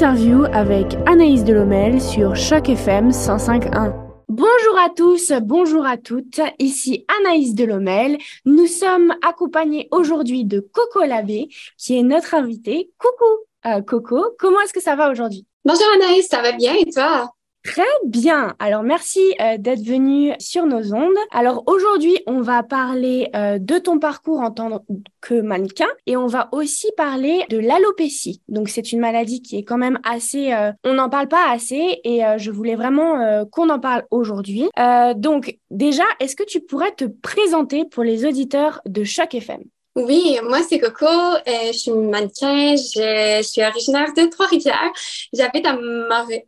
[0.00, 3.92] L'interview avec Anaïs Delomel sur Choc FM 105.1.
[4.28, 8.16] Bonjour à tous, bonjour à toutes, ici Anaïs Delomel.
[8.46, 12.90] Nous sommes accompagnés aujourd'hui de Coco Labbé, qui est notre invitée.
[12.96, 15.44] Coucou euh, Coco, comment est-ce que ça va aujourd'hui?
[15.66, 17.30] Bonjour Anaïs, ça va bien et toi?
[17.62, 18.54] Très bien.
[18.58, 21.16] Alors merci euh, d'être venu sur nos ondes.
[21.30, 24.82] Alors aujourd'hui, on va parler euh, de ton parcours en tant
[25.20, 28.40] que mannequin et on va aussi parler de l'alopécie.
[28.48, 32.00] Donc c'est une maladie qui est quand même assez euh, on n'en parle pas assez
[32.02, 34.68] et je voulais vraiment qu'on en parle aujourd'hui.
[35.16, 39.60] donc déjà, est-ce que tu pourrais te présenter pour les auditeurs de Choc FM
[39.96, 44.92] oui, moi c'est Coco, euh, je suis mannequin, je, suis originaire de Trois-Rivières.
[45.32, 45.76] J'habite à,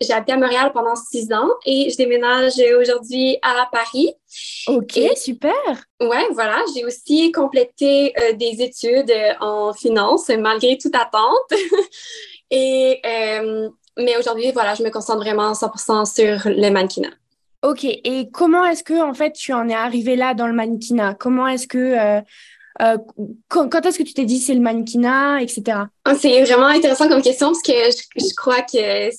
[0.00, 4.14] J'ai habité à Montréal pendant six ans et je déménage aujourd'hui à Paris.
[4.68, 5.52] Ok, super.
[6.00, 11.52] Ouais, voilà, j'ai aussi complété euh, des études en finance malgré toute attente.
[12.52, 13.68] et euh,
[13.98, 17.10] mais aujourd'hui, voilà, je me concentre vraiment 100% sur le mannequinat.
[17.64, 21.14] Ok, et comment est-ce que en fait tu en es arrivé là dans le mannequinat?
[21.14, 22.22] Comment est-ce que
[22.82, 22.98] euh,
[23.48, 25.62] quand, est-ce que tu t'es dit c'est le mannequinat, etc.
[26.04, 29.10] Ah, c'est vraiment intéressant comme question parce que je, crois que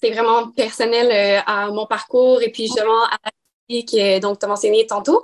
[0.00, 3.30] c'est vraiment personnel euh, à mon parcours et puis justement à la
[3.68, 5.22] que donc tu as mentionné tantôt.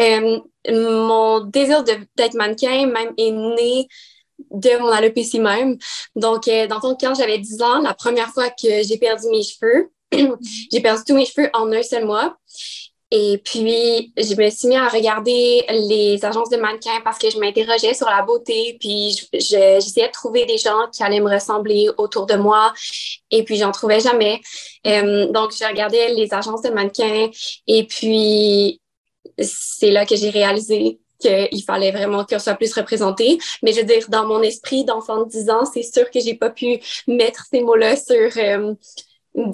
[0.00, 0.40] Euh,
[0.70, 3.86] mon désir d'être mannequin même est né
[4.50, 5.76] de mon alopécie même.
[6.16, 9.90] Donc, dans ton quand j'avais 10 ans, la première fois que j'ai perdu mes cheveux,
[10.72, 12.36] j'ai perdu tous mes cheveux en un seul mois.
[13.16, 17.38] Et puis, je me suis mis à regarder les agences de mannequins parce que je
[17.38, 18.76] m'interrogeais sur la beauté.
[18.80, 22.74] Puis, j'essayais de trouver des gens qui allaient me ressembler autour de moi.
[23.30, 24.40] Et puis, j'en trouvais jamais.
[24.88, 27.30] Euh, donc, je regardais les agences de mannequins.
[27.68, 28.80] Et puis,
[29.38, 33.38] c'est là que j'ai réalisé qu'il fallait vraiment qu'on soit plus représenté.
[33.62, 36.34] Mais je veux dire, dans mon esprit d'enfant de 10 ans, c'est sûr que j'ai
[36.34, 38.32] pas pu mettre ces mots-là sur...
[38.38, 38.74] Euh,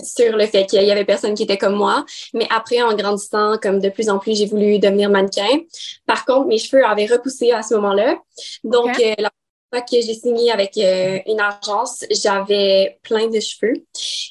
[0.02, 2.04] sur le fait qu'il y avait personne qui était comme moi.
[2.34, 5.60] Mais après, en grandissant, comme de plus en plus, j'ai voulu devenir mannequin.
[6.06, 8.18] Par contre, mes cheveux avaient repoussé à ce moment-là.
[8.64, 9.30] Donc, euh, la
[9.72, 13.84] fois que j'ai signé avec euh, une agence, j'avais plein de cheveux.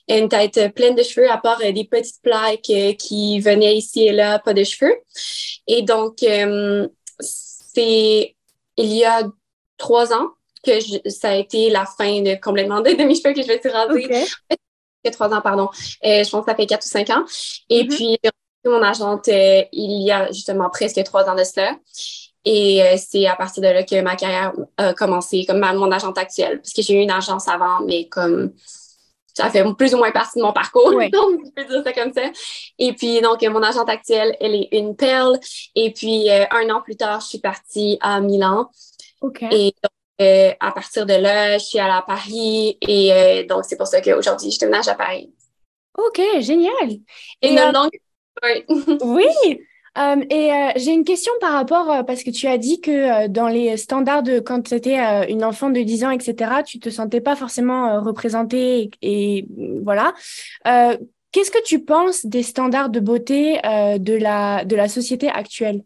[0.07, 4.11] Une tête pleine de cheveux, à part euh, des petites plaques qui venaient ici et
[4.11, 4.95] là, pas de cheveux.
[5.67, 6.17] Et donc,
[7.19, 8.35] c'est
[8.77, 9.23] il y a
[9.77, 10.29] trois ans
[10.63, 10.71] que
[11.09, 14.57] ça a été la fin de complètement de, mes cheveux que je vais suis
[15.03, 15.69] raser trois ans, pardon.
[16.05, 17.23] Euh, je pense que ça fait quatre ou cinq ans.
[17.69, 17.95] Et mm-hmm.
[17.95, 18.19] puis,
[18.65, 21.75] mon agente euh, il y a justement presque trois ans de cela.
[22.45, 26.17] Et euh, c'est à partir de là que ma carrière a commencé, comme mon agente
[26.17, 28.53] actuelle, parce que j'ai eu une agence avant, mais comme
[29.33, 32.13] ça fait plus ou moins partie de mon parcours, donc je peux dire ça comme
[32.13, 32.21] ça.
[32.77, 35.37] Et puis, donc, mon agente actuelle, elle est une perle.
[35.75, 38.69] Et puis, un an plus tard, je suis partie à Milan.
[39.21, 39.43] OK.
[39.51, 43.63] Et donc, euh, à partir de là, je suis allée à Paris et euh, donc
[43.65, 45.33] c'est pour ça qu'aujourd'hui, je déménage à Paris.
[45.97, 46.91] OK, génial.
[47.41, 47.89] Et, une euh, longue...
[49.01, 49.25] oui.
[50.29, 54.23] et j'ai une question par rapport, parce que tu as dit que dans les standards
[54.23, 54.97] de quand tu étais
[55.29, 59.45] une enfant de 10 ans, etc., tu te sentais pas forcément représentée et,
[59.83, 60.13] voilà.
[61.31, 65.83] Qu'est-ce que tu penses des standards de beauté de, la, de la société actuelle?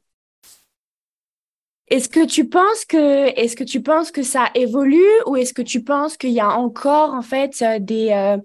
[1.90, 5.62] Est-ce que tu penses que est-ce que tu penses que ça évolue ou est-ce que
[5.62, 8.38] tu penses qu'il y a encore en fait euh, des euh,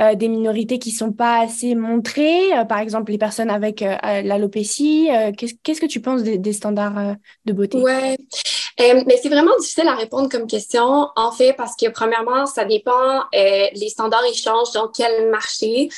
[0.00, 5.08] euh, des minorités qui sont pas assez montrées, par exemple les personnes avec l'alopécie.
[5.36, 7.78] qu'est-ce que tu penses des, standards de beauté?
[7.78, 8.16] Ouais,
[8.78, 13.24] mais c'est vraiment difficile à répondre comme question en fait parce que premièrement ça dépend
[13.32, 15.88] les standards ils changent dans quel marché.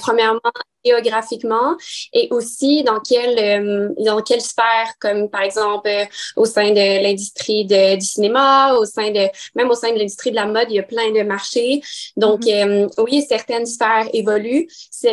[0.00, 0.40] premièrement
[0.84, 1.76] géographiquement
[2.12, 6.04] et aussi dans quelle, euh, dans quelle sphère, comme par exemple euh,
[6.36, 10.36] au sein de l'industrie du cinéma, au sein de même au sein de l'industrie de
[10.36, 11.82] la mode, il y a plein de marchés.
[12.16, 12.88] Donc mm-hmm.
[12.98, 14.68] euh, oui, certaines sphères évoluent,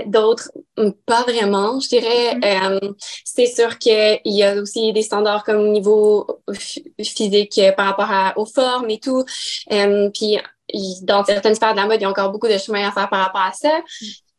[0.05, 1.79] d'autres mm, pas vraiment.
[1.79, 2.93] Je dirais, mm-hmm.
[3.25, 6.27] c'est sûr qu'il y a aussi des standards comme au niveau
[7.01, 9.23] physique par rapport à, aux formes et tout.
[10.13, 10.37] puis
[11.03, 13.09] dans certaines sphères de la mode, il y a encore beaucoup de chemin à faire
[13.09, 13.81] par rapport à ça.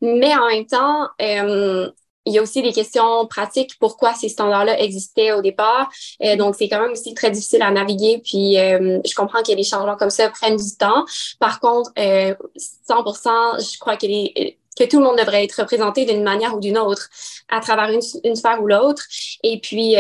[0.00, 1.90] Mais en même temps, euh,
[2.24, 5.90] il y a aussi des questions pratiques, pourquoi ces standards-là existaient au départ.
[6.22, 8.20] Euh, donc, c'est quand même aussi très difficile à naviguer.
[8.24, 11.04] Puis, euh, je comprends que les changements comme ça prennent du temps.
[11.40, 16.54] Par contre, 100% je crois que, que tout le monde devrait être représenté d'une manière
[16.54, 17.08] ou d'une autre
[17.48, 19.02] à travers une, une sphère ou l'autre.
[19.42, 19.96] Et puis,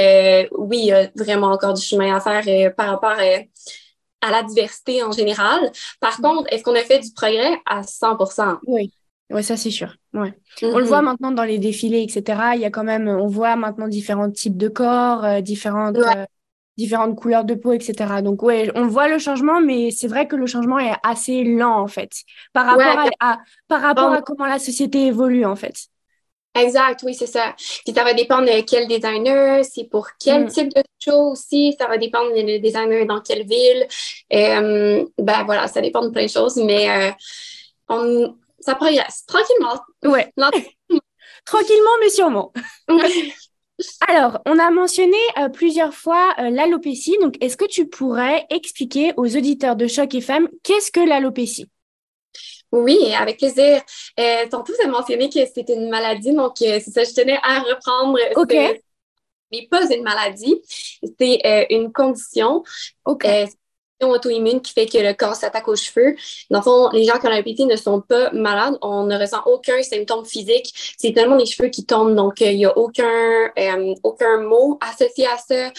[0.52, 3.16] oui, il y a vraiment encore du chemin à faire par rapport
[4.20, 5.72] à la diversité en général.
[6.00, 8.92] Par contre, est-ce qu'on a fait du progrès à 100% Oui.
[9.30, 9.94] Oui, ça c'est sûr.
[10.14, 10.32] Ouais.
[10.62, 12.40] On le voit maintenant dans les défilés, etc.
[12.54, 16.24] Il y a quand même, on voit maintenant différents types de corps, euh, différentes, euh,
[16.78, 18.22] différentes couleurs de peau, etc.
[18.22, 21.78] Donc, ouais, on voit le changement, mais c'est vrai que le changement est assez lent,
[21.78, 22.12] en fait,
[22.52, 25.88] par rapport, à, par rapport à comment la société évolue, en fait.
[26.54, 27.54] Exact, oui, c'est ça.
[27.56, 30.48] Puis ça va dépendre de quel designer, c'est pour quel mm.
[30.48, 33.86] type de show aussi, ça va dépendre du designer dans quelle ville.
[34.32, 37.10] Euh, ben voilà, ça dépend de plein de choses, mais euh,
[37.88, 39.80] on, ça progresse tranquillement.
[40.04, 40.32] Ouais.
[41.44, 42.52] tranquillement, mais sûrement.
[44.08, 47.16] Alors, on a mentionné euh, plusieurs fois l'alopécie.
[47.20, 51.70] Donc, est-ce que tu pourrais expliquer aux auditeurs de Choc FM qu'est-ce que l'alopécie?
[52.70, 53.80] Oui, avec plaisir.
[54.20, 57.38] Euh, tantôt, vous avez mentionné que c'était une maladie, donc euh, c'est ça, je tenais
[57.42, 58.18] à reprendre.
[58.36, 58.54] OK.
[59.50, 60.60] Mais pas une maladie,
[61.18, 62.62] c'est euh, une condition.
[63.06, 63.26] OK.
[64.06, 66.16] Auto-immune qui fait que le corps s'attaque aux cheveux.
[66.50, 68.78] Dans le fond, les gens qui ont l'alopécie ne sont pas malades.
[68.82, 70.72] On ne ressent aucun symptôme physique.
[70.98, 72.14] C'est tellement les cheveux qui tombent.
[72.14, 73.50] Donc, il n'y a aucun,
[74.02, 75.72] aucun mot associé à ça,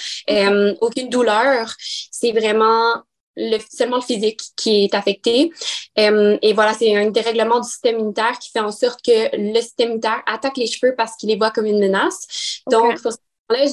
[0.82, 1.74] aucune douleur.
[2.12, 3.04] C'est vraiment
[3.36, 5.52] le, seulement le physique qui est affecté.
[5.98, 9.62] Euh, et voilà, c'est un dérèglement du système immunitaire qui fait en sorte que le
[9.62, 12.62] système immunitaire attaque les cheveux parce qu'il les voit comme une menace.
[12.70, 13.18] Donc, pour ce
[13.52, 13.66] là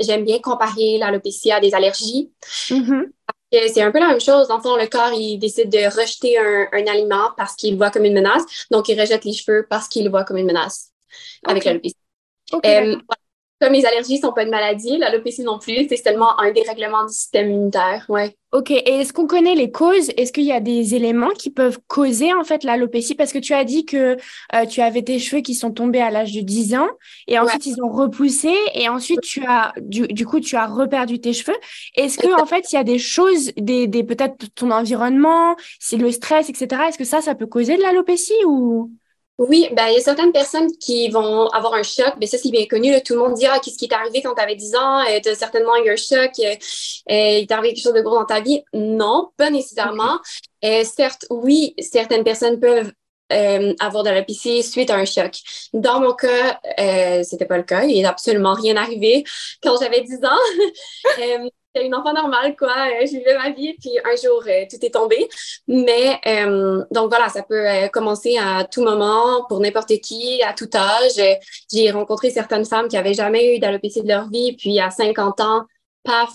[0.00, 2.30] j'aime bien comparer l'alopécie à des allergies.
[2.68, 3.10] Mm-hmm.
[3.52, 4.48] C'est un peu la même chose.
[4.48, 7.90] Dans le fond, le corps, il décide de rejeter un, aliment parce qu'il le voit
[7.90, 8.66] comme une menace.
[8.70, 10.92] Donc, il rejette les cheveux parce qu'il le voit comme une menace
[11.46, 11.96] avec l'alopécie.
[12.64, 12.96] Euh,
[13.60, 17.04] comme les allergies ne sont pas une maladie, l'alopécie non plus, c'est seulement un dérèglement
[17.04, 18.06] du système immunitaire.
[18.08, 18.34] Ouais.
[18.52, 18.70] OK.
[18.70, 20.10] Et est-ce qu'on connaît les causes?
[20.16, 23.14] Est-ce qu'il y a des éléments qui peuvent causer en fait l'alopécie?
[23.14, 24.16] Parce que tu as dit que
[24.54, 26.88] euh, tu avais tes cheveux qui sont tombés à l'âge de 10 ans
[27.28, 31.20] et ensuite ils ont repoussé et ensuite tu as du, du coup tu as reperdu
[31.20, 31.56] tes cheveux.
[31.96, 35.98] Est-ce que en fait il y a des choses, des, des peut-être ton environnement, c'est
[35.98, 36.82] le stress, etc.
[36.88, 38.90] Est-ce que ça, ça peut causer de l'alopécie ou?
[39.40, 42.12] Oui, ben, il y a certaines personnes qui vont avoir un choc.
[42.20, 42.92] Ben, ça, c'est bien connu.
[43.02, 45.00] Tout le monde dit ah, Qu'est-ce qui est arrivé quand tu avais 10 ans?
[45.00, 46.30] Euh, Tu as certainement eu un choc.
[46.40, 46.54] Euh,
[47.10, 48.62] euh, il t'est arrivé quelque chose de gros dans ta vie.
[48.74, 50.18] Non, pas nécessairement.
[50.62, 52.92] certes, oui, certaines personnes peuvent
[53.80, 55.38] avoir de la piscine suite à un choc.
[55.72, 57.84] Dans mon cas, euh, c'était pas le cas.
[57.84, 59.24] Il n'est absolument rien arrivé
[59.62, 61.48] quand j'avais 10 ans.
[61.76, 62.68] une enfant normale, quoi.
[62.68, 65.28] Euh, je vivais ma vie, puis un jour, euh, tout est tombé.
[65.68, 70.68] Mais, euh, donc voilà, ça peut commencer à tout moment, pour n'importe qui, à tout
[70.74, 71.20] âge.
[71.72, 75.40] J'ai rencontré certaines femmes qui avaient jamais eu d'alopécie de leur vie, puis à 50
[75.40, 75.66] ans,
[76.02, 76.30] paf,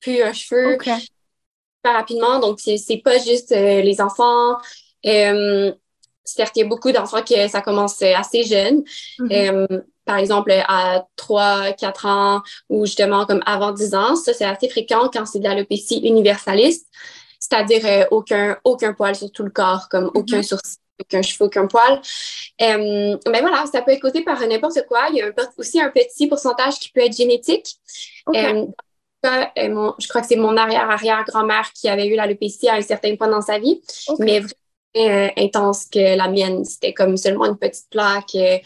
[0.00, 0.74] plus un cheveu.
[0.74, 0.94] Okay.
[0.96, 2.38] Super rapidement.
[2.40, 4.58] Donc, c'est pas juste les enfants.
[5.02, 8.82] certes, il y a beaucoup d'enfants qui ça commence assez jeune.
[9.18, 14.16] Mm-hmm par exemple, à 3, 4 ans ou justement comme avant 10 ans.
[14.16, 16.86] Ça, c'est assez fréquent quand c'est de l'alopécie universaliste,
[17.38, 20.18] c'est-à-dire euh, aucun, aucun poil sur tout le corps, comme mm-hmm.
[20.18, 22.00] aucun sourcil, aucun cheveu, aucun poil.
[22.62, 25.08] Euh, mais voilà, ça peut être causé par n'importe quoi.
[25.10, 27.76] Il y a aussi un petit pourcentage qui peut être génétique.
[28.34, 28.64] Euh,
[29.22, 33.42] je crois que c'est mon arrière-arrière-grand-mère qui avait eu l'alopécie à un certain point dans
[33.42, 33.82] sa vie.
[34.20, 34.40] Mais
[34.96, 36.64] euh, intense que la mienne.
[36.64, 38.34] C'était comme seulement une petite plaque.
[38.34, 38.58] Euh,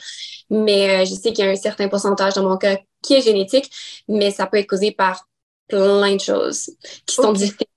[0.50, 3.22] mais euh, je sais qu'il y a un certain pourcentage dans mon cas qui est
[3.22, 3.70] génétique,
[4.08, 5.28] mais ça peut être causé par
[5.68, 6.70] plein de choses
[7.06, 7.68] qui sont différentes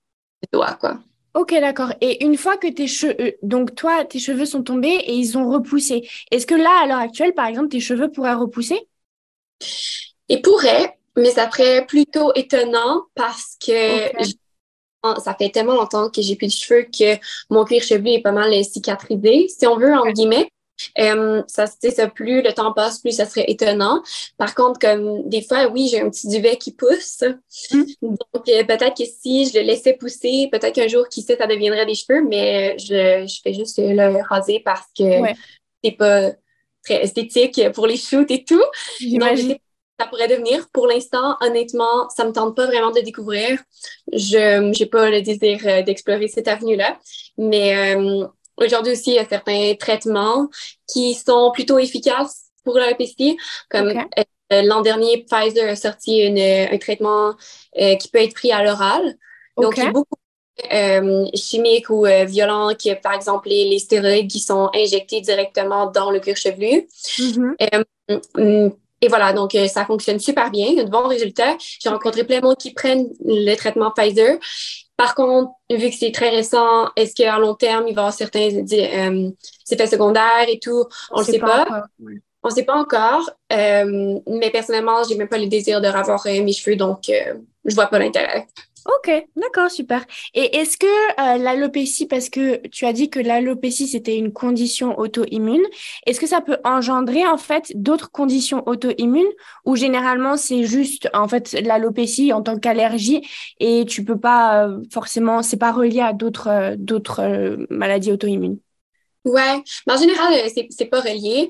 [0.42, 0.98] de toi, quoi.
[1.34, 1.92] Ok, d'accord.
[2.00, 5.50] Et une fois que tes cheveux, donc toi, tes cheveux sont tombés et ils ont
[5.50, 8.88] repoussé, est-ce que là, à l'heure actuelle, par exemple, tes cheveux pourraient repousser?
[10.28, 14.10] Ils pourraient, mais ça serait plutôt étonnant parce que
[15.18, 17.18] ça fait tellement longtemps que j'ai plus de cheveux que
[17.50, 20.48] mon cuir chevelu est pas mal cicatrisé, si on veut, en guillemets.
[20.98, 24.02] Euh, ça, ça, plus le temps passe, plus ça serait étonnant.
[24.36, 27.22] Par contre, comme des fois, oui, j'ai un petit duvet qui pousse.
[27.70, 27.84] Hmm.
[28.02, 31.46] Donc, euh, peut-être que si je le laissais pousser, peut-être qu'un jour, qui sait, ça
[31.46, 35.04] deviendrait des cheveux, mais je, je fais juste le raser parce que
[35.82, 36.32] c'est pas
[36.84, 38.62] très esthétique pour les shoots et tout.
[39.00, 39.56] J'imagine
[39.98, 40.68] ça pourrait devenir.
[40.72, 43.58] Pour l'instant, honnêtement, ça me tente pas vraiment de découvrir.
[44.12, 46.98] Je n'ai pas le désir euh, d'explorer cette avenue-là.
[47.38, 48.26] Mais euh,
[48.56, 50.48] aujourd'hui aussi, il y a certains traitements
[50.86, 53.38] qui sont plutôt efficaces pour l'alopécie.
[53.70, 57.34] Comme euh, l'an dernier, Pfizer a sorti une, un traitement
[57.74, 59.16] qui peut être pris à l'oral.
[59.56, 60.16] Donc, il y a beaucoup
[60.72, 66.10] euh, chimiques ou violents, qui par exemple les, les, stéroïdes qui sont injectés directement dans
[66.10, 66.86] le cuir chevelu.
[67.18, 68.72] Mm-hmm.
[69.00, 71.56] Et voilà, donc euh, ça fonctionne super bien, il y a de bons résultats.
[71.58, 74.38] J'ai rencontré plein de monde qui prennent le traitement Pfizer.
[74.96, 78.14] Par contre, vu que c'est très récent, est-ce qu'à long terme, il va y avoir
[78.14, 79.30] certains euh,
[79.70, 80.84] effets secondaires et tout?
[81.10, 81.84] On ne sait pas.
[82.42, 83.28] On ne sait pas encore.
[83.52, 87.88] Euh, mais personnellement, j'ai même pas le désir de revoir mes cheveux, donc je vois
[87.88, 88.46] pas l'intérêt.
[88.86, 90.04] Ok, d'accord, super.
[90.34, 94.96] Et est-ce que euh, l'alopécie, parce que tu as dit que l'alopécie c'était une condition
[94.98, 95.64] auto-immune,
[96.06, 99.26] est-ce que ça peut engendrer en fait d'autres conditions auto-immunes
[99.64, 103.26] ou généralement c'est juste en fait l'alopécie en tant qu'allergie
[103.58, 108.58] et tu peux pas euh, forcément, c'est pas relié à d'autres euh, d'autres maladies auto-immunes?
[109.24, 111.48] Ouais, mais en général c'est c'est pas relié.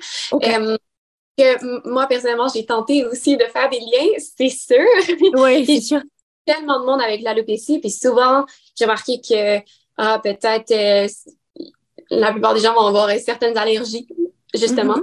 [1.39, 4.79] que moi personnellement j'ai tenté aussi de faire des liens, c'est sûr.
[5.35, 6.01] Oui, c'est sûr
[6.47, 8.47] tellement de monde avec l'alopécie, puis souvent,
[8.79, 9.63] j'ai remarqué que
[9.99, 11.09] ah, peut-être euh,
[12.11, 14.07] la plupart des gens vont avoir certaines allergies,
[14.55, 14.97] justement.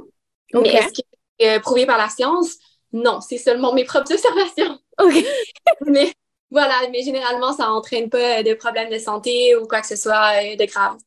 [0.54, 0.62] Mm-hmm.
[0.62, 1.08] Mais est-ce que
[1.40, 2.58] c'est euh, prouvé par la science?
[2.92, 4.78] Non, c'est seulement mes propres observations.
[5.02, 5.26] OK.
[5.88, 6.14] mais
[6.52, 10.34] voilà, mais généralement, ça n'entraîne pas de problèmes de santé ou quoi que ce soit
[10.44, 10.98] euh, de grave.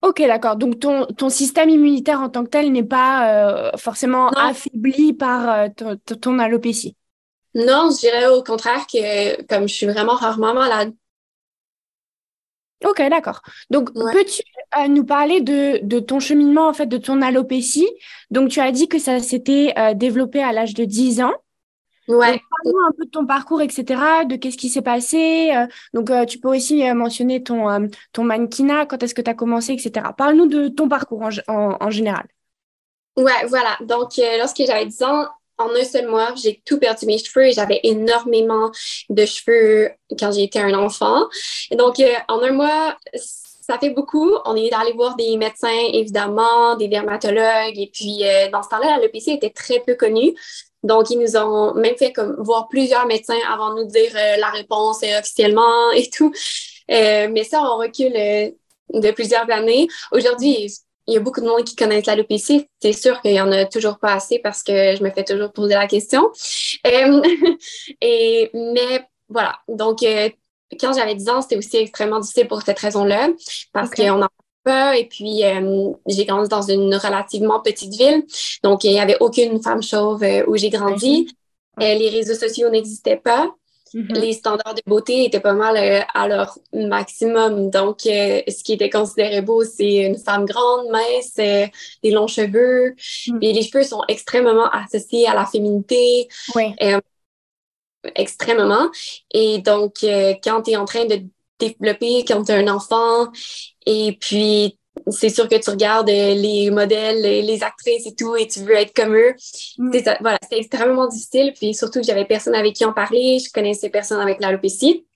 [0.00, 0.56] Ok, d'accord.
[0.56, 5.68] Donc ton, ton système immunitaire en tant que tel n'est pas forcément affaibli par
[6.20, 6.94] ton alopécie.
[7.54, 10.92] Non, je dirais au contraire que comme je suis vraiment rarement malade.
[12.84, 13.40] Ok, d'accord.
[13.70, 14.42] Donc, peux-tu
[14.78, 17.88] euh, nous parler de, de, ton cheminement, en fait, de ton alopécie?
[18.30, 21.32] Donc, tu as dit que ça s'était euh, développé à l'âge de 10 ans.
[22.08, 22.38] Ouais.
[22.38, 25.52] Parle-nous un peu de ton parcours, etc., de qu'est-ce qui s'est passé.
[25.54, 29.72] Euh, donc, tu peux aussi mentionner ton, ton mannequinat, quand est-ce que tu as commencé,
[29.72, 30.06] etc.
[30.16, 32.26] Parle-nous de ton parcours en, en, en général.
[33.16, 33.78] Ouais, voilà.
[33.80, 35.26] Donc, lorsque j'avais 10 ans,
[35.58, 38.70] en un seul mois, j'ai tout perdu mes cheveux et j'avais énormément
[39.08, 41.26] de cheveux quand j'étais un enfant.
[41.70, 44.32] Et donc, euh, en un mois, ça fait beaucoup.
[44.44, 47.78] On est allé voir des médecins, évidemment, des dermatologues.
[47.78, 50.34] Et puis, euh, dans ce temps-là, l'alopécie était très peu connue.
[50.82, 54.36] Donc, ils nous ont même fait comme voir plusieurs médecins avant de nous dire euh,
[54.36, 56.32] la réponse officiellement et tout.
[56.88, 58.12] mais ça, on recule
[58.92, 59.88] de plusieurs années.
[60.12, 60.70] Aujourd'hui,
[61.06, 62.68] il y a beaucoup de monde qui connaissent l'alopécie.
[62.80, 65.52] C'est sûr qu'il y en a toujours pas assez parce que je me fais toujours
[65.52, 66.30] poser la question.
[66.86, 67.22] Euh,
[68.00, 69.56] et, mais voilà.
[69.68, 70.30] Donc, euh,
[70.80, 73.28] quand j'avais 10 ans, c'était aussi extrêmement difficile pour cette raison-là
[73.72, 74.28] parce qu'on n'en
[74.62, 74.96] pas.
[74.96, 78.24] Et puis, euh, j'ai grandi dans une relativement petite ville.
[78.62, 81.34] Donc, il n'y avait aucune femme chauve où j'ai grandi.
[81.78, 83.54] les réseaux sociaux n'existaient pas.
[83.94, 84.20] Mm-hmm.
[84.20, 87.70] Les standards de beauté étaient pas mal euh, à leur maximum.
[87.70, 91.66] Donc, euh, ce qui était considéré beau, c'est une femme grande, mince, euh,
[92.02, 92.94] des longs cheveux.
[93.28, 93.38] Mm.
[93.40, 96.28] Et les cheveux sont extrêmement associés à la féminité.
[96.54, 96.74] Oui.
[98.16, 98.90] extrêmement.
[99.32, 100.04] Et donc,
[100.44, 101.22] quand tu es en train de
[101.58, 103.28] développer, quand tu es un enfant,
[103.86, 104.78] et puis
[105.10, 108.74] c'est sûr que tu regardes euh, les modèles, les actrices et tout, et tu veux
[108.74, 109.34] être comme eux.
[109.78, 109.98] Mm.
[110.20, 111.52] Voilà, c'était extrêmement difficile.
[111.54, 113.38] Puis surtout que j'avais personne avec qui en parler.
[113.38, 115.06] Je connaissais personne avec l'alopécie.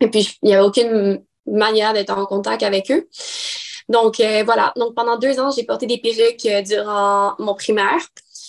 [0.00, 3.08] Et puis, il n'y avait aucune manière d'être en contact avec eux.
[3.88, 4.72] Donc, euh, voilà.
[4.76, 8.00] Donc, pendant deux ans, j'ai porté des perruques euh, durant mon primaire.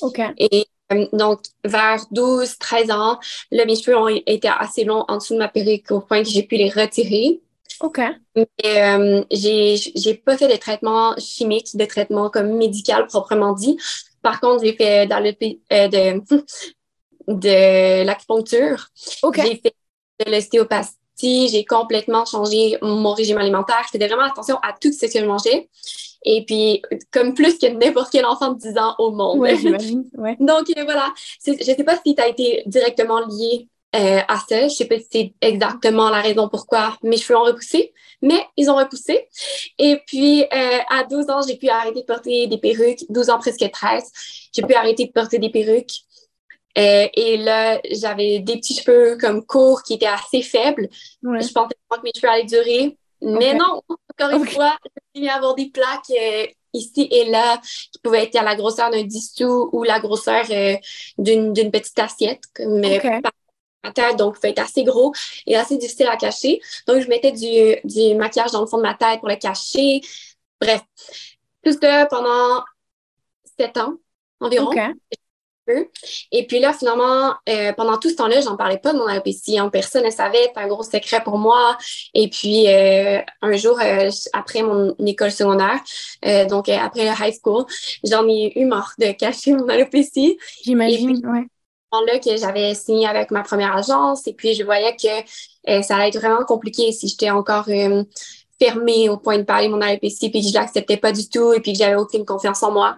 [0.02, 0.20] OK.
[0.38, 0.66] Et
[1.12, 3.20] donc, vers 12, 13 ans,
[3.52, 6.30] là, mes cheveux ont été assez longs en dessous de ma perruque au point que
[6.30, 7.42] j'ai pu les retirer.
[7.84, 8.00] OK.
[8.36, 13.78] Mais euh, j'ai pas fait de traitement chimique, de traitement comme médical proprement dit.
[14.22, 15.34] Par contre, j'ai fait dans le,
[15.74, 16.24] euh, de,
[17.28, 18.88] de l'acupuncture.
[19.36, 19.76] J'ai fait
[20.26, 21.50] de l'ostéopathie.
[21.50, 23.84] J'ai complètement changé mon régime alimentaire.
[23.86, 25.70] Je faisais vraiment attention à tout ce que je mangeais.
[26.26, 29.40] Et puis, comme plus que n'importe quel enfant de 10 ans au monde.
[29.40, 30.10] Oui, j'imagine.
[30.18, 30.38] Ouais.
[30.40, 31.14] Donc, euh, voilà.
[31.46, 34.68] Je ne sais pas si tu as été directement lié euh, à ça.
[34.68, 38.70] Je sais pas si c'est exactement la raison pourquoi mes cheveux ont repoussé, mais ils
[38.70, 39.28] ont repoussé.
[39.78, 43.06] Et puis, euh, à 12 ans, j'ai pu arrêter de porter des perruques.
[43.10, 44.04] 12 ans, presque 13,
[44.52, 46.02] j'ai pu arrêter de porter des perruques.
[46.76, 50.90] Euh, et là, j'avais des petits cheveux comme courts qui étaient assez faibles.
[51.22, 52.98] Je pensais que mes cheveux allaient durer.
[53.22, 54.76] Mais non, encore une fois,
[55.14, 56.12] j'ai mis à avoir des plaques
[56.74, 60.46] ici et là qui pouvaient être à la grosseur d'un dissous ou la grosseur
[61.20, 62.42] d'une petite assiette.
[62.56, 62.82] Comme,
[63.92, 65.14] tête, donc il faut être assez gros
[65.46, 66.62] et assez difficile à cacher.
[66.88, 70.02] Donc, je mettais du, du maquillage dans le fond de ma tête pour le cacher.
[70.60, 70.82] Bref,
[71.64, 72.64] tout ça pendant
[73.58, 73.96] sept ans
[74.40, 74.72] environ.
[76.32, 79.58] Et puis là, finalement, euh, pendant tout ce temps-là, j'en parlais pas de mon alopécie.
[79.58, 79.70] Hein.
[79.70, 81.78] Personne ne savait, c'était un gros secret pour moi.
[82.14, 85.80] Et puis, euh, un jour, euh, après mon école secondaire,
[86.50, 87.66] donc après le high school,
[88.04, 90.38] j'en ai eu marre de cacher mon alopécie.
[90.64, 91.48] J'imagine, ouais
[92.02, 95.08] là que j'avais signé avec ma première agence et puis je voyais que
[95.70, 98.04] euh, ça allait être vraiment compliqué si j'étais encore euh,
[98.60, 101.60] fermée au point de parler mon alopécie puis que je l'acceptais pas du tout et
[101.60, 102.98] puis que j'avais aucune confiance en moi.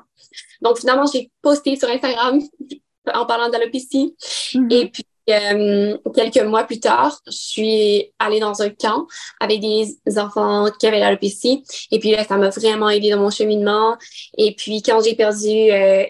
[0.62, 2.40] Donc finalement, j'ai posté sur Instagram
[3.14, 4.16] en parlant d'alopécie
[4.54, 4.74] mm-hmm.
[4.74, 9.08] et puis euh, quelques mois plus tard, je suis allée dans un camp
[9.40, 11.64] avec des enfants qui avaient l'alopécie.
[11.90, 13.98] Et puis là, ça m'a vraiment aidé dans mon cheminement.
[14.38, 15.48] Et puis, quand j'ai perdu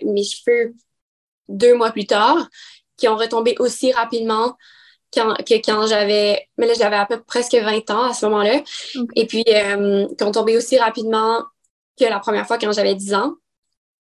[0.05, 0.75] mes cheveux
[1.47, 2.49] deux mois plus tard,
[2.97, 4.55] qui ont retombé aussi rapidement
[5.13, 8.25] quand, que quand j'avais, mais là, j'avais à peu près presque 20 ans à ce
[8.25, 8.61] moment-là.
[9.15, 11.43] Et puis, euh, qui ont tombé aussi rapidement
[11.99, 13.35] que la première fois quand j'avais 10 ans.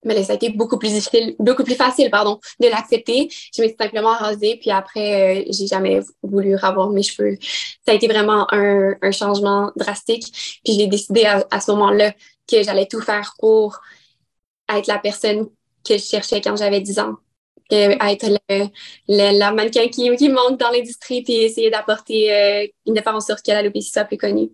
[0.05, 3.29] Mais là, ça a été beaucoup plus difficile, beaucoup plus facile, pardon, de l'accepter.
[3.55, 7.37] Je me suis simplement rasée, puis après, euh, j'ai jamais voulu ravoir mes cheveux.
[7.85, 10.59] Ça a été vraiment un, un changement drastique.
[10.65, 12.11] Puis j'ai décidé à, à ce moment-là
[12.51, 13.79] que j'allais tout faire pour
[14.69, 15.47] être la personne
[15.87, 17.15] que je cherchais quand j'avais 10 ans.
[17.99, 23.01] À être le, la mannequin qui, qui monte dans l'industrie puis essayer d'apporter, euh, de
[23.01, 24.49] faire en sorte que soit plus connue.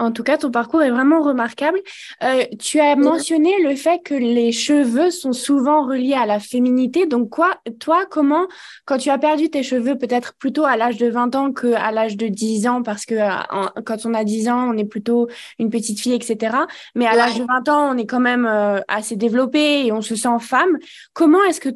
[0.00, 1.78] En tout cas, ton parcours est vraiment remarquable.
[2.24, 7.04] Euh, tu as mentionné le fait que les cheveux sont souvent reliés à la féminité.
[7.04, 8.48] Donc, quoi, toi, comment,
[8.86, 12.16] quand tu as perdu tes cheveux, peut-être plutôt à l'âge de 20 ans qu'à l'âge
[12.16, 15.28] de 10 ans, parce que euh, quand on a 10 ans, on est plutôt
[15.58, 16.56] une petite fille, etc.
[16.94, 20.00] Mais à l'âge de 20 ans, on est quand même euh, assez développé et on
[20.00, 20.78] se sent femme.
[21.12, 21.68] Comment est-ce que,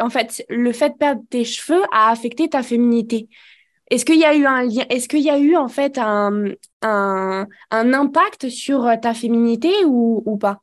[0.00, 3.28] en fait, le fait de perdre tes cheveux a affecté ta féminité?
[3.90, 6.44] Est-ce qu'il y a eu un lien, est-ce qu'il y a eu en fait un,
[6.82, 10.60] un, un impact sur euh, ta féminité ou, ou, pas?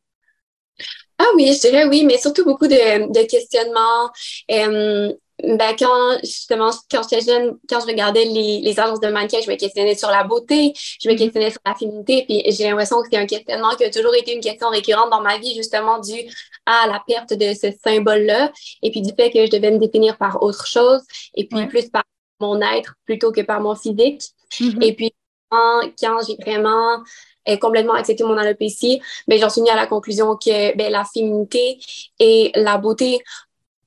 [1.18, 4.12] Ah oui, je dirais oui, mais surtout beaucoup de, de questionnements.
[4.52, 9.40] Euh, ben, quand justement, quand j'étais jeune, quand je regardais les, les agences de mannequins,
[9.44, 11.18] je me questionnais sur la beauté, je me mm-hmm.
[11.18, 14.34] questionnais sur la féminité, puis j'ai l'impression que c'est un questionnement qui a toujours été
[14.34, 16.20] une question récurrente dans ma vie, justement dû
[16.66, 18.52] à la perte de ce symbole-là,
[18.84, 21.02] et puis du fait que je devais me définir par autre chose,
[21.36, 22.04] et puis plus par
[22.40, 24.24] mon être plutôt que par mon physique.
[24.60, 24.84] Mm-hmm.
[24.84, 25.14] Et puis,
[25.50, 27.04] quand, j'ai vraiment
[27.48, 31.04] euh, complètement accepté mon alopécie, ben, j'en suis venue à la conclusion que ben, la
[31.06, 31.80] féminité
[32.20, 33.22] et la beauté,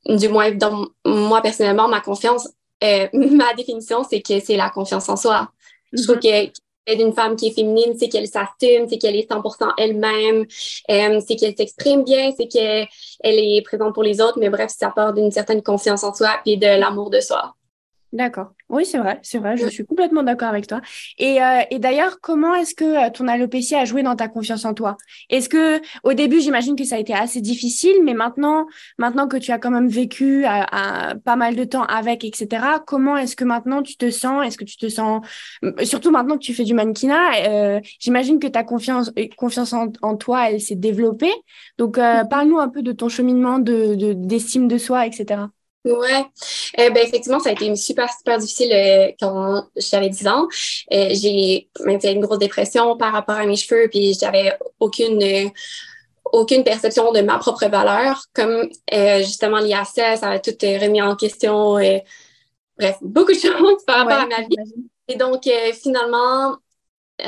[0.06, 2.48] du moins dans moi personnellement, ma confiance,
[2.84, 5.50] euh, ma définition, c'est que c'est la confiance en soi.
[5.92, 6.52] Je trouve mm-hmm.
[6.52, 10.46] que d'une femme qui est féminine, c'est qu'elle s'assume, c'est qu'elle est 100% elle-même,
[10.90, 12.88] euh, c'est qu'elle s'exprime bien, c'est qu'elle
[13.22, 16.56] est présente pour les autres, mais bref, ça part d'une certaine confiance en soi et
[16.56, 17.56] de l'amour de soi.
[18.12, 18.52] D'accord.
[18.68, 20.80] Oui, c'est vrai, c'est vrai, je suis complètement d'accord avec toi.
[21.18, 24.64] Et, euh, et d'ailleurs, comment est-ce que euh, ton alopécie a joué dans ta confiance
[24.64, 24.96] en toi?
[25.28, 28.66] Est-ce que au début, j'imagine que ça a été assez difficile, mais maintenant,
[28.98, 33.16] maintenant que tu as quand même vécu euh, pas mal de temps avec, etc., comment
[33.16, 34.46] est-ce que maintenant tu te sens?
[34.46, 35.26] Est-ce que tu te sens,
[35.82, 40.50] surtout maintenant que tu fais du mannequinat, euh, j'imagine que ta confiance, confiance en, toi,
[40.50, 41.32] elle s'est développée.
[41.76, 45.46] Donc, parle-nous un peu de ton cheminement de d'estime de soi, etc.
[45.86, 46.26] Ouais,
[46.80, 50.48] euh, ben effectivement, ça a été super, super difficile euh, quand j'avais 10 ans.
[50.92, 55.52] Euh, j'ai même fait une grosse dépression par rapport à mes cheveux, puis j'avais aucune
[56.32, 58.24] aucune perception de ma propre valeur.
[58.34, 58.68] Comme
[59.18, 61.74] justement ça, ça a tout remis en question.
[62.78, 64.56] bref, beaucoup de choses par rapport à ma vie.
[65.06, 65.48] Et donc,
[65.80, 66.56] finalement,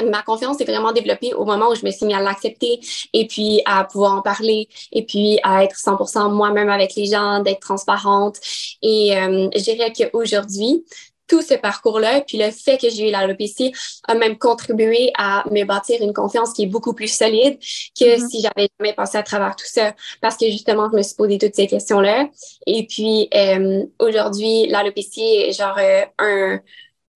[0.05, 2.81] ma confiance est vraiment développée au moment où je me suis mis à l'accepter
[3.12, 7.40] et puis à pouvoir en parler et puis à être 100% moi-même avec les gens,
[7.40, 8.37] d'être transparente.
[8.83, 10.85] Et euh, je dirais qu'aujourd'hui,
[11.29, 13.72] tout ce parcours-là, puis le fait que j'ai eu l'alopécie
[14.09, 17.59] a même contribué à me bâtir une confiance qui est beaucoup plus solide
[17.98, 18.29] que mm-hmm.
[18.29, 19.94] si j'avais jamais passé à travers tout ça.
[20.22, 22.29] Parce que justement, je me suis posé toutes ces questions-là.
[22.66, 26.61] Et puis, euh, aujourd'hui, l'alopécie est genre euh, un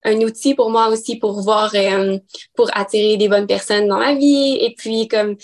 [0.04, 2.18] un outil pour moi aussi pour voir, euh,
[2.54, 4.58] pour attirer des bonnes personnes dans ma vie.
[4.60, 5.36] Et puis, comme,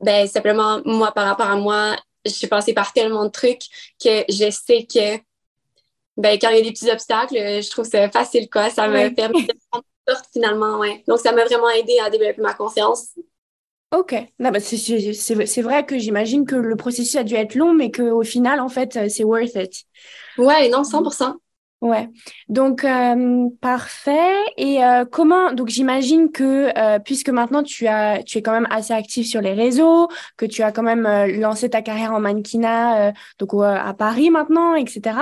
[0.00, 3.62] ben, simplement, moi, par rapport à moi, je suis passée par tellement de trucs
[4.02, 5.18] que je sais que,
[6.16, 8.70] ben, quand il y a des petits obstacles, je trouve ça facile, quoi.
[8.70, 11.04] Ça me permet de prendre sorte finalement, ouais.
[11.06, 13.14] Donc, ça m'a vraiment aidé à développer ma confiance.
[13.92, 18.22] Ok, bah, c'est vrai que j'imagine que le processus a dû être long, mais qu'au
[18.22, 19.84] final, en fait, c'est worth it.
[20.38, 21.36] Ouais, non, 100%.
[21.82, 22.08] Ouais,
[22.48, 24.36] donc euh, parfait.
[24.56, 28.68] Et euh, comment donc j'imagine que euh, puisque maintenant tu as tu es quand même
[28.70, 31.08] assez actif sur les réseaux, que tu as quand même
[31.40, 35.16] lancé ta carrière en mannequinat donc à Paris maintenant, etc.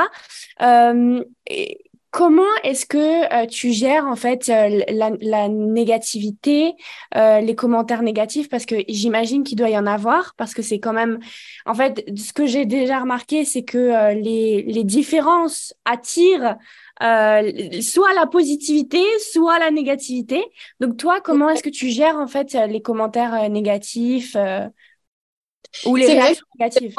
[1.46, 6.74] Et Comment est-ce que euh, tu gères en fait euh, la, négativité,
[7.14, 8.48] euh, les commentaires négatifs?
[8.48, 11.20] Parce que j'imagine qu'il doit y en avoir, parce que c'est quand même...
[11.66, 16.56] En fait, ce que j'ai déjà remarqué, c'est que les, les, différences attirent
[16.98, 20.44] soit la positivité, soit la négativité.
[20.80, 24.36] Donc toi, comment est-ce que tu gères en fait les commentaires négatifs
[25.86, 26.94] ou les réactions négatives?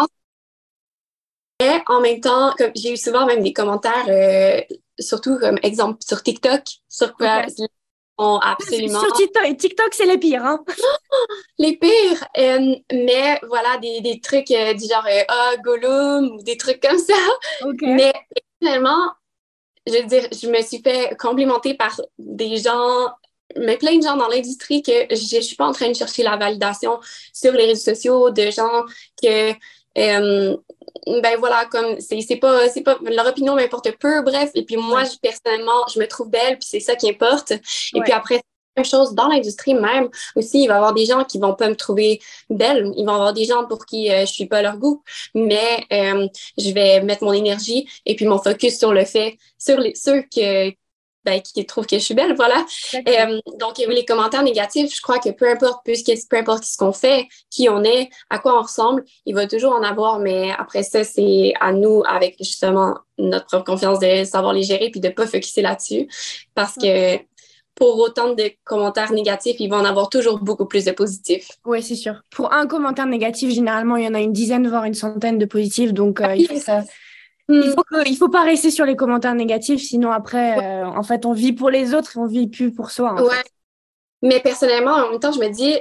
[1.88, 4.08] en même temps, j'ai eu souvent même des commentaires
[5.02, 7.46] surtout comme exemple sur TikTok, sur quoi
[8.42, 9.00] absolument.
[9.00, 10.46] Sur TikTok, TikTok c'est les pires.
[10.46, 10.64] Hein?
[11.58, 12.28] les pires.
[12.38, 16.82] Euh, mais voilà, des, des trucs euh, du genre euh, Ah, Gollum ou des trucs
[16.82, 17.14] comme ça.
[17.82, 18.14] Mais
[18.62, 19.12] finalement,
[19.88, 23.08] je veux dire, je me suis fait complimenter par des gens,
[23.58, 26.24] mais plein de gens dans l'industrie que je ne suis pas en train de chercher
[26.24, 27.00] la validation
[27.34, 28.84] sur les réseaux sociaux, de gens
[29.22, 29.54] que
[29.96, 34.52] ben voilà, comme c'est pas, c'est pas, leur opinion m'importe peu, bref.
[34.56, 37.52] Et puis moi, personnellement, je me trouve belle, puis c'est ça qui importe.
[37.52, 38.42] Et puis après,
[38.78, 40.10] même chose dans l'industrie même.
[40.36, 43.12] Aussi, il va y avoir des gens qui vont pas me trouver belle, il va
[43.12, 45.04] y avoir des gens pour qui euh, je suis pas leur goût,
[45.36, 46.28] mais euh,
[46.58, 50.22] je vais mettre mon énergie et puis mon focus sur le fait, sur les, ceux
[50.22, 50.72] que,
[51.24, 52.66] ben, qui trouvent que je suis belle, voilà.
[52.96, 55.94] Euh, donc, les commentaires négatifs, je crois que peu importe, peu,
[56.30, 59.74] peu importe ce qu'on fait, qui on est, à quoi on ressemble, il va toujours
[59.74, 64.54] en avoir, mais après ça, c'est à nous, avec justement notre propre confiance, de savoir
[64.54, 66.08] les gérer puis de pas focuser là-dessus,
[66.56, 67.18] parce que
[67.76, 71.50] pour autant de commentaires négatifs, il va en avoir toujours beaucoup plus de positifs.
[71.66, 72.22] Oui, c'est sûr.
[72.30, 75.46] Pour un commentaire négatif, généralement, il y en a une dizaine, voire une centaine de
[75.46, 76.84] positifs, donc euh, il faut ça
[77.54, 77.74] il hmm.
[77.74, 81.34] faut il faut pas rester sur les commentaires négatifs, sinon après, euh, en fait, on
[81.34, 83.14] vit pour les autres et on vit plus pour soi.
[83.22, 83.44] ouais.
[84.22, 85.80] Mais personnellement, en même temps, je me dis,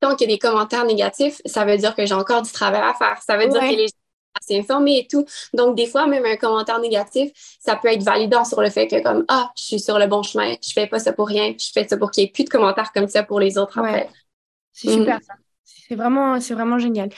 [0.00, 2.82] tant qu'il y a des commentaires négatifs, ça veut dire que j'ai encore du travail
[2.82, 3.20] à faire.
[3.22, 5.24] Ça veut dire que les gens sont assez informés et tout.
[5.54, 9.00] Donc, des fois, même un commentaire négatif, ça peut être validant sur le fait que,
[9.02, 11.70] comme, ah, je suis sur le bon chemin, je fais pas ça pour rien, je
[11.72, 14.08] fais ça pour qu'il n'y ait plus de commentaires comme ça pour les autres après.
[14.72, 15.22] C'est super hmm.
[15.22, 15.34] ça.
[15.64, 17.08] C'est vraiment, c'est vraiment génial.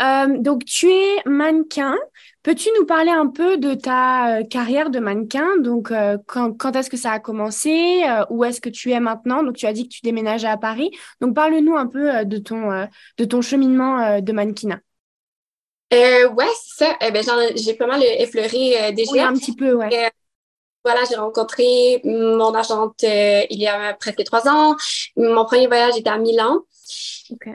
[0.00, 1.96] Euh, donc, tu es mannequin.
[2.42, 5.58] Peux-tu nous parler un peu de ta euh, carrière de mannequin?
[5.58, 8.02] Donc, euh, quand, est-ce que ça a commencé?
[8.30, 9.42] Où est-ce que tu es maintenant?
[9.42, 10.90] Donc, tu as dit que tu déménageais à Paris.
[11.20, 14.80] Donc, parle-nous un peu de ton, de ton cheminement de mannequinat.
[15.92, 16.96] ouais, c'est ça.
[17.02, 17.22] Eh ben,
[17.56, 19.12] j'ai pas mal effleuré déjà.
[19.12, 20.10] Oui, un petit peu, ouais.
[20.82, 24.76] Voilà, j'ai rencontré mon agente il y a presque trois ans.
[25.16, 26.60] Mon premier voyage était à Milan.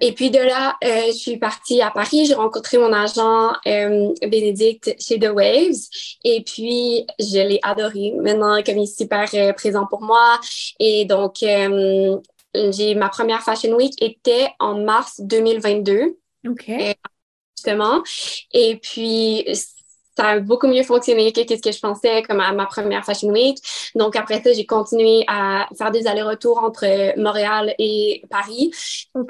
[0.01, 2.25] Et puis de là, euh, je suis partie à Paris.
[2.25, 5.89] J'ai rencontré mon agent euh, Bénédicte chez The Waves.
[6.23, 8.13] Et puis, je l'ai adoré.
[8.21, 10.39] Maintenant, comme il est super euh, présent pour moi.
[10.79, 16.17] Et donc, j'ai ma première Fashion Week était en mars 2022.
[16.47, 16.71] OK.
[17.57, 18.03] justement.
[18.53, 19.45] Et puis,
[20.17, 23.29] ça a beaucoup mieux fonctionné que ce que je pensais comme à ma première Fashion
[23.29, 23.57] Week.
[23.95, 26.85] Donc après ça, j'ai continué à faire des allers-retours entre
[27.19, 28.71] Montréal et Paris.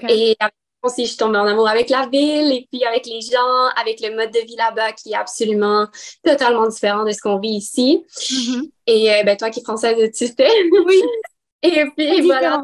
[0.10, 0.36] Et
[0.84, 4.00] aussi, je suis tombée en amour avec la ville et puis avec les gens, avec
[4.02, 5.88] le mode de vie là-bas qui est absolument
[6.24, 8.04] totalement différent de ce qu'on vit ici.
[8.16, 8.70] Mm-hmm.
[8.88, 10.48] Et euh, ben, toi qui es française, tu sais.
[10.86, 11.02] Oui.
[11.64, 12.62] Et puis voilà.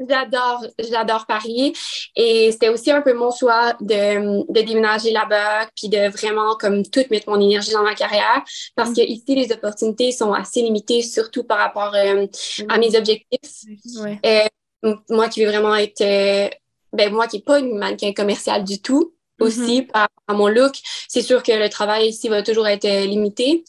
[0.00, 1.72] J'adore, j'adore Paris.
[2.16, 6.84] Et c'était aussi un peu mon choix de, de déménager là-bas, puis de vraiment comme
[6.84, 8.42] tout mettre mon énergie dans ma carrière,
[8.74, 8.94] parce mm.
[8.94, 12.26] que ici les opportunités sont assez limitées, surtout par rapport euh,
[12.68, 13.62] à mes objectifs.
[14.26, 16.48] Euh, moi qui veux vraiment être, euh,
[16.92, 19.44] ben moi qui n'ai pas une mannequin commerciale du tout, mm-hmm.
[19.44, 20.74] aussi par à mon look,
[21.06, 23.62] c'est sûr que le travail ici va toujours être limité.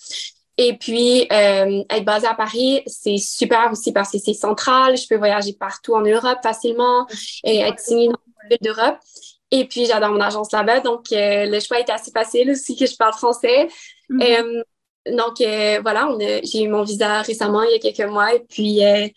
[0.58, 4.98] Et puis, euh, être basée à Paris, c'est super aussi parce que c'est central.
[4.98, 7.06] Je peux voyager partout en Europe facilement
[7.44, 8.98] et être signée dans une ville d'Europe.
[9.52, 10.80] Et puis, j'adore mon agence là-bas.
[10.80, 13.68] Donc, euh, le choix était assez facile aussi que je parle français.
[14.10, 14.63] Mm
[15.15, 15.36] donc,
[15.84, 16.10] voilà,
[16.44, 18.34] j'ai eu mon visa récemment, il y a quelques mois.
[18.34, 19.13] Et puis, j'ai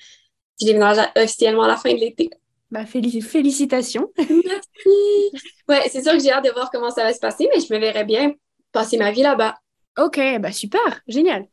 [0.61, 2.29] déménagé officiellement à la fin de l'été.
[2.71, 4.11] Bah, félicitations.
[4.19, 5.33] Merci.
[5.67, 7.73] Ouais, c'est sûr que j'ai hâte de voir comment ça va se passer, mais je
[7.73, 8.35] me verrais bien
[8.73, 9.55] passer ma vie là-bas.
[9.99, 11.49] Ok, bah super, génial.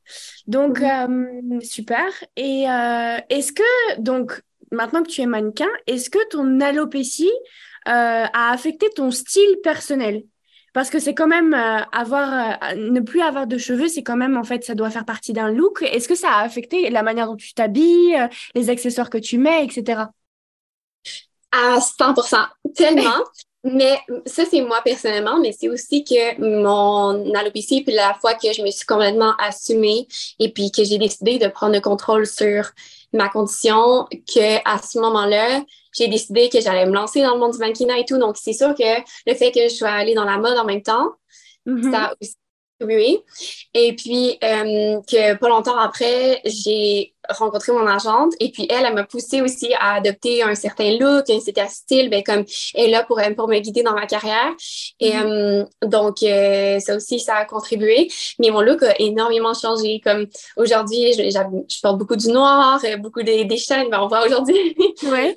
[0.45, 1.57] Donc, mhm.
[1.57, 2.05] euh, super.
[2.35, 7.31] Et euh, est-ce que, donc, maintenant que tu es mannequin, est-ce que ton alopécie
[7.87, 10.23] euh, a affecté ton style personnel?
[10.73, 11.53] Parce que c'est quand même
[11.93, 15.31] avoir, ne plus avoir de cheveux, c'est quand même, en fait, ça doit faire partie
[15.31, 15.81] d'un look.
[15.81, 18.19] Est-ce que ça a affecté la manière dont tu t'habilles,
[18.55, 20.01] les accessoires que tu mets, etc.
[21.53, 23.23] À 100%, tellement.
[23.67, 23.97] Mais
[24.27, 28.61] ça, c'est moi personnellement, mais c'est aussi que mon alopécie, puis la fois que je
[28.61, 32.69] me suis complètement assumée et puis que j'ai décidé de prendre le contrôle sur
[33.11, 35.63] ma condition, que à ce moment-là,
[35.97, 38.19] j'ai décidé que j'allais me lancer dans le monde du mannequinat et tout.
[38.19, 40.83] Donc, c'est sûr que le fait que je sois allée dans la mode en même
[40.83, 41.13] temps,
[41.65, 41.91] mm-hmm.
[41.91, 42.35] ça a aussi
[42.81, 43.19] oui.
[43.73, 48.93] Et puis, euh, que pas longtemps après, j'ai rencontré mon agente et puis elle, elle
[48.93, 52.91] m'a poussé aussi à adopter un certain look, un certain style, ben, comme elle est
[52.91, 54.53] là pour, pour me guider dans ma carrière.
[54.99, 55.65] Et mm-hmm.
[55.83, 58.09] euh, donc, euh, ça aussi, ça a contribué.
[58.39, 60.01] Mais mon look a énormément changé.
[60.03, 64.25] Comme aujourd'hui, je, je, porte beaucoup du noir, beaucoup des, des chaînes, ben, on voit
[64.25, 64.75] aujourd'hui.
[65.05, 65.35] Ouais.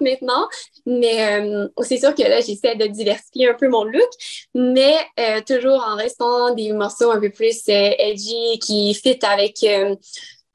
[0.00, 0.48] maintenant.
[0.84, 4.08] Mais euh, c'est sûr que là, j'essaie de diversifier un peu mon look,
[4.54, 9.64] mais euh, toujours en restant des morceaux un peu plus euh, edgy qui fit avec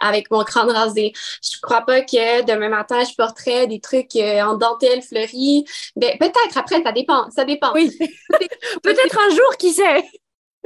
[0.01, 1.13] avec mon crâne rasé.
[1.41, 5.65] Je crois pas que demain matin, je porterais des trucs en dentelle fleurie.
[5.95, 7.29] Ben, peut-être après, ça dépend.
[7.31, 7.71] Ça dépend.
[7.73, 7.95] Oui.
[8.83, 10.03] peut-être un jour, qui sait?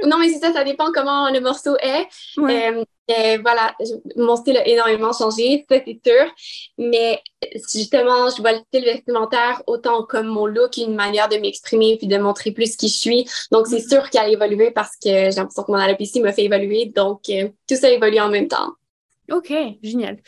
[0.04, 2.06] Non, mais c'est ça, ça dépend comment le morceau est.
[2.38, 3.74] Euh, voilà,
[4.16, 6.26] mon style a énormément changé, ça c'est sûr.
[6.76, 7.22] Mais
[7.72, 12.08] justement, je vois le style vestimentaire autant comme mon look, une manière de m'exprimer puis
[12.08, 13.30] de montrer plus qui je suis.
[13.52, 13.88] Donc, c'est mm-hmm.
[13.88, 16.86] sûr qu'elle a évolué parce que j'ai l'impression que mon alopécie m'a fait évoluer.
[16.86, 18.72] Donc, euh, tout ça évolue en même temps.
[19.30, 20.18] Ok, génial.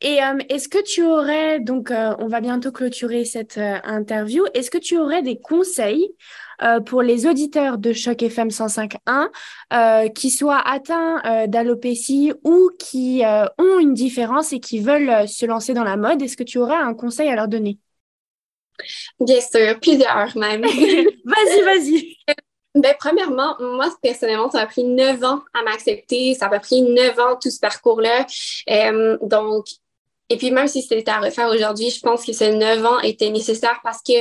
[0.00, 4.78] Et euh, est-ce que tu aurais, donc on va bientôt clôturer cette interview, est-ce que
[4.78, 6.14] tu aurais des conseils
[6.62, 9.28] euh, pour les auditeurs de Choc FM 105.1
[9.72, 13.22] euh, qui soient atteints euh, d'alopécie ou qui
[13.58, 16.76] ont une différence et qui veulent se lancer dans la mode, est-ce que tu aurais
[16.76, 17.78] un conseil à leur donner?
[19.20, 20.62] Bien sûr, plusieurs même.
[21.24, 22.13] vas-y, vas-y.
[22.74, 26.34] Ben, premièrement, moi, personnellement, ça a pris neuf ans à m'accepter.
[26.34, 28.26] Ça m'a pris neuf ans tout ce parcours-là.
[29.22, 29.66] donc,
[30.30, 33.30] et puis même si c'était à refaire aujourd'hui, je pense que ces neuf ans étaient
[33.30, 34.14] nécessaires parce que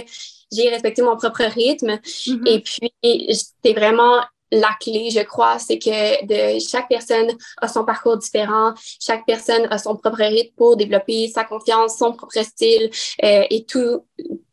[0.52, 2.00] j'ai respecté mon propre rythme.
[2.04, 2.48] Mm-hmm.
[2.48, 3.28] Et puis,
[3.64, 8.74] c'est vraiment la clé, je crois, c'est que de, chaque personne a son parcours différent,
[9.00, 12.92] chaque personne a son propre rythme pour développer sa confiance, son propre style
[13.24, 14.06] euh, et tout,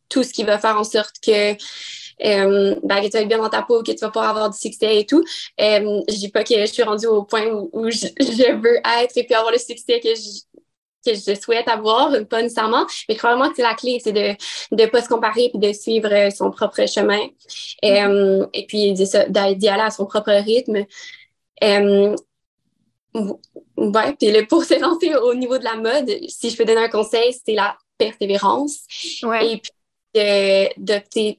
[0.09, 1.55] tout ce qui va faire en sorte que
[2.25, 4.51] euh, ben, que tu vas être bien dans ta peau, que tu vas pouvoir avoir
[4.51, 5.23] du succès et tout.
[5.61, 9.17] Euh, je dis pas que je suis rendue au point où, je, je, veux être
[9.17, 10.41] et puis avoir le succès que je,
[11.05, 14.37] que je souhaite avoir, pas nécessairement, mais probablement que c'est la clé, c'est de
[14.73, 17.27] ne pas se comparer et de suivre euh, son propre chemin.
[17.83, 18.43] Mm-hmm.
[18.43, 20.85] Euh, et puis d'y aller à son propre rythme.
[23.77, 26.85] Ouais, puis le, pour se lancer au niveau de la mode, si je peux donner
[26.85, 28.81] un conseil, c'est la persévérance.
[29.23, 29.53] Ouais.
[29.53, 29.73] Et puis
[30.77, 31.39] d'opter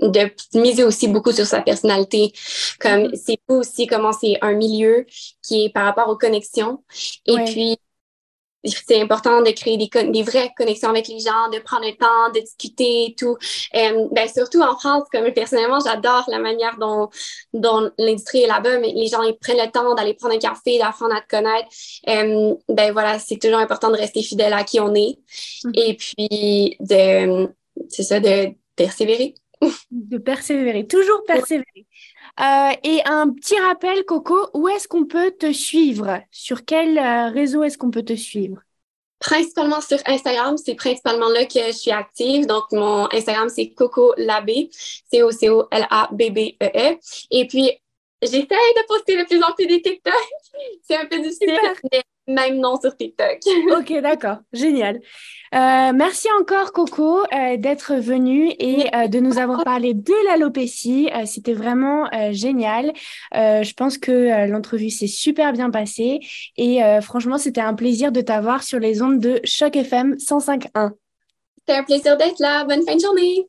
[0.00, 2.32] de miser aussi beaucoup sur sa personnalité.
[2.80, 3.22] Comme mm-hmm.
[3.24, 5.06] c'est pas aussi comment c'est un milieu
[5.42, 6.82] qui est par rapport aux connexions.
[7.26, 7.78] Et puis
[8.64, 12.32] c'est important de créer des, des, vraies connexions avec les gens, de prendre le temps,
[12.34, 13.36] de discuter et tout.
[13.74, 17.10] Euh, ben, surtout en France, comme personnellement, j'adore la manière dont,
[17.52, 20.78] dont l'industrie est là-bas, mais les gens ils prennent le temps d'aller prendre un café,
[20.78, 21.68] d'apprendre à te connaître.
[22.08, 25.18] Euh, ben voilà, c'est toujours important de rester fidèle à qui on est.
[25.64, 25.72] Mm-hmm.
[25.74, 27.48] Et puis de
[27.88, 29.34] c'est ça, de persévérer.
[29.90, 31.86] De persévérer, toujours persévérer.
[32.40, 36.20] Euh, et un petit rappel, Coco, où est-ce qu'on peut te suivre?
[36.30, 38.60] Sur quel euh, réseau est-ce qu'on peut te suivre?
[39.20, 42.46] Principalement sur Instagram, c'est principalement là que je suis active.
[42.46, 44.68] Donc, mon Instagram, c'est Coco Labé,
[45.10, 46.56] C-O-C-O-L-A-B-B-E-E.
[46.60, 47.26] -E.
[47.30, 47.70] Et puis,
[48.20, 50.12] j'essaie de poster de plus en plus des TikTok.
[50.82, 51.58] c'est un peu difficile,
[51.90, 53.38] mais même non sur TikTok.
[53.78, 55.00] ok, d'accord, génial.
[55.54, 61.08] Euh, merci encore Coco euh, d'être venue et euh, de nous avoir parlé de l'alopécie.
[61.26, 62.92] C'était vraiment génial.
[63.32, 66.20] je pense que l'entrevue s'est super bien passée
[66.56, 70.90] et franchement, c'était un plaisir de t'avoir sur les ondes de Choc FM 105.1.
[71.58, 72.64] C'était un plaisir d'être là.
[72.64, 73.48] Bonne fin de journée.